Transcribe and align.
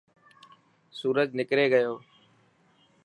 سورج 0.97 1.29
نڪري 1.39 1.65
گيو. 1.73 1.93